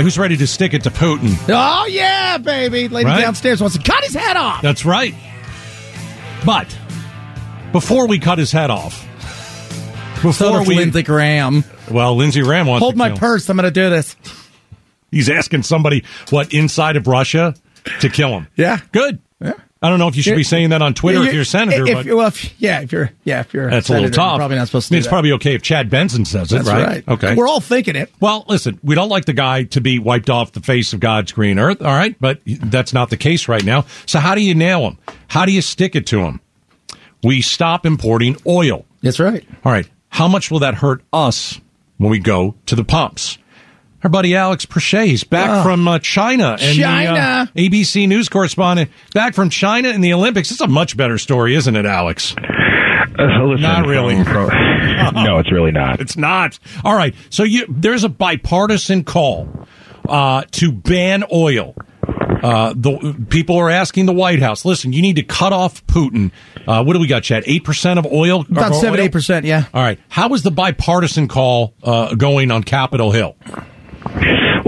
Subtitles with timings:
[0.00, 1.36] right, who's ready to stick it to Putin?
[1.48, 2.88] Oh yeah, baby!
[2.88, 3.20] Lady Right?
[3.20, 4.62] downstairs wants to cut his head off.
[4.62, 5.14] That's right.
[6.44, 6.76] But
[7.72, 9.06] before we cut his head off,
[10.22, 11.64] before does we Lindsey Graham.
[11.90, 13.48] well, Lindsey Graham wants Hold my purse.
[13.48, 14.16] I'm going to do this.
[15.10, 17.54] He's asking somebody what inside of Russia
[18.00, 18.46] to kill him.
[18.56, 18.78] Yeah.
[18.92, 19.20] Good.
[19.40, 19.54] Yeah.
[19.82, 21.44] I don't know if you should be saying that on Twitter if You- you're a
[21.46, 24.16] senator, if, but well, if, yeah, if you're, yeah, if you're, that's a senator, little
[24.24, 24.36] tough.
[24.36, 24.92] Probably not supposed I to.
[24.92, 25.10] mean, do it's that.
[25.10, 26.86] probably okay if Chad Benson says it, That's right?
[26.86, 27.08] right.
[27.08, 27.34] Okay.
[27.34, 28.10] We're all thinking it.
[28.20, 31.32] Well, listen, we don't like the guy to be wiped off the face of God's
[31.32, 32.14] green earth, all right?
[32.20, 33.86] But that's not the case right now.
[34.04, 34.98] So how do you nail him?
[35.28, 36.40] How do you stick it to him?
[37.22, 38.84] We stop importing oil.
[39.02, 39.44] That's right.
[39.64, 39.88] All right.
[40.10, 41.58] How much will that hurt us
[41.96, 43.38] when we go to the pumps?
[44.02, 45.62] Our buddy Alex Presha, he's back Oh.
[45.62, 46.56] from uh, China.
[46.60, 47.50] And China.
[47.54, 50.50] The, uh, ABC News correspondent back from China in the Olympics.
[50.50, 52.34] It's a much better story, isn't it, Alex?
[52.38, 54.22] Uh, listen, Not really.
[54.24, 56.00] from- from- no, it's really not.
[56.00, 56.58] It's not.
[56.84, 57.14] All right.
[57.28, 59.48] So you, there's a bipartisan call
[60.08, 61.74] uh, to ban oil.
[62.42, 64.64] Uh, the people are asking the White House.
[64.64, 66.30] Listen, you need to cut off Putin.
[66.66, 67.42] Uh, what do we got, Chad?
[67.46, 68.46] Eight percent of oil.
[68.48, 69.04] About seven, oil?
[69.06, 69.44] eight percent.
[69.44, 69.66] Yeah.
[69.74, 69.98] All right.
[70.08, 73.36] How is the bipartisan call uh, going on Capitol Hill?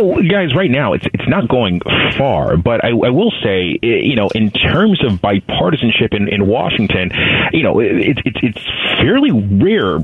[0.00, 1.80] Well, guys, right now it's it's not going
[2.16, 7.10] far, but I, I will say, you know, in terms of bipartisanship in, in Washington,
[7.52, 8.64] you know, it's it's it's
[9.00, 9.98] fairly rare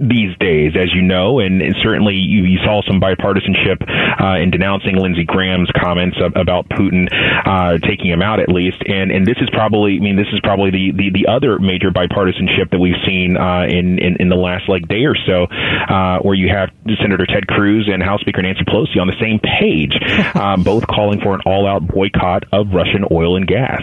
[0.00, 3.82] these days, as you know, and, and certainly you, you saw some bipartisanship
[4.22, 7.08] uh, in denouncing Lindsey Graham's comments ab- about Putin
[7.44, 8.78] uh, taking him out, at least.
[8.86, 11.90] And and this is probably, I mean, this is probably the the, the other major
[11.90, 16.18] bipartisanship that we've seen uh, in, in in the last like day or so, uh,
[16.20, 16.70] where you have
[17.02, 19.98] Senator Ted Cruz and House Speaker Nancy Pelosi on the same page,
[20.34, 23.82] uh, both calling for an all-out boycott of Russian oil and gas.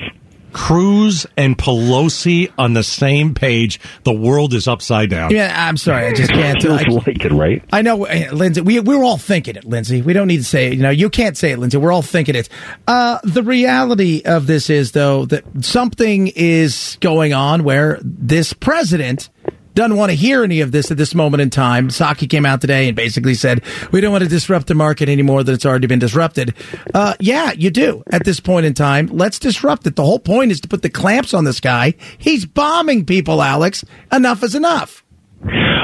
[0.55, 3.77] Cruz and Pelosi on the same page.
[4.03, 5.31] The world is upside down.
[5.31, 5.53] Yeah.
[5.53, 6.07] I'm sorry.
[6.07, 6.61] I just can't.
[6.61, 7.61] Feels I, like it, right?
[7.73, 8.61] I know, uh, Lindsey.
[8.61, 10.01] We we're all thinking it, Lindsey.
[10.01, 10.75] We don't need to say it.
[10.75, 11.77] You know, you can't say it, Lindsey.
[11.77, 12.47] We're all thinking it.
[12.87, 19.29] Uh, the reality of this is, though, that something is going on where this president
[19.75, 21.89] doesn't want to hear any of this at this moment in time.
[21.89, 25.43] Psaki came out today and basically said, "We don't want to disrupt the market anymore;
[25.43, 26.53] that it's already been disrupted."
[26.93, 28.03] Uh, yeah, you do.
[28.11, 29.95] At this point in time, let's disrupt it.
[29.95, 31.93] The whole point is to put the clamps on this guy.
[32.17, 33.85] He's bombing people, Alex.
[34.11, 35.04] Enough is enough.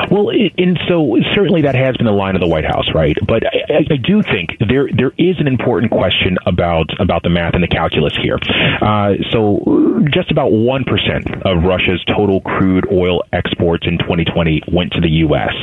[0.10, 3.18] Well, and so certainly that has been the line of the White House, right?
[3.28, 7.54] But I, I, do think there there is an important question about about the math
[7.54, 8.40] and the calculus here.
[8.82, 14.92] Uh, so, just about one percent of Russia's total crude oil exports in 2020 went
[14.94, 15.54] to the U.S.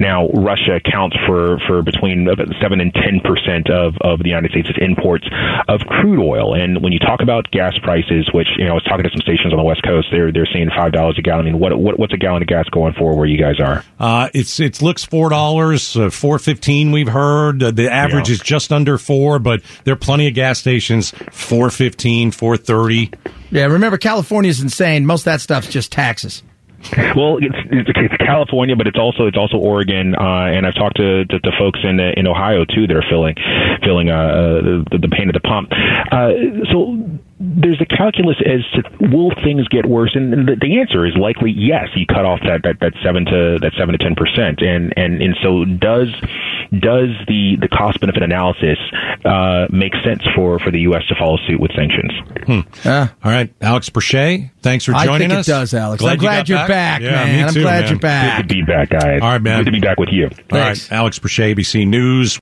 [0.00, 2.28] Now, Russia accounts for for between
[2.60, 5.26] seven and ten percent of of the United States' imports
[5.68, 6.54] of crude oil.
[6.54, 9.22] And when you talk about gas prices, which you know, I was talking to some
[9.22, 11.46] stations on the West Coast, they're they're saying five dollars a gallon.
[11.46, 13.81] I mean, what, what what's a gallon of gas going for where you guys are?
[13.98, 16.92] Uh, it's it looks four dollars, uh, four fifteen.
[16.92, 18.34] We've heard uh, the average Yeah.
[18.34, 23.10] is just under four, but there are plenty of gas stations four fifteen, four thirty.
[23.50, 25.06] Yeah, remember California's insane.
[25.06, 26.42] Most of that stuff's just taxes.
[27.14, 30.96] Well, it's, it's, it's California, but it's also it's also Oregon, uh, and I've talked
[30.96, 33.36] to, to, to folks in uh, in Ohio too that are feeling
[33.84, 35.70] feeling uh, uh, the, the pain at the pump.
[36.10, 36.32] Uh,
[36.72, 36.98] so
[37.54, 41.50] there's a calculus as to will things get worse, and the, the answer is likely
[41.50, 41.88] yes.
[41.94, 45.20] You cut off that, that, that seven to that seven to ten percent, and and
[45.22, 46.08] and so does
[46.72, 48.78] does the the cost benefit analysis
[49.24, 51.02] uh, make sense for for the U.S.
[51.08, 52.12] to follow suit with sanctions?
[52.84, 53.08] Yeah.
[53.22, 55.46] All right, Alex Presha, thanks for I joining think it us.
[55.46, 56.02] does, Alex.
[56.02, 57.36] I'm you glad got you're back, Yeah, man.
[57.36, 57.90] me I'm glad man.
[57.90, 58.36] you're back.
[58.42, 59.20] Good to be back, guys.
[59.22, 59.58] All right, man.
[59.60, 60.30] Good to be back with you.
[60.50, 62.38] All right, Alex Presha, ABC News.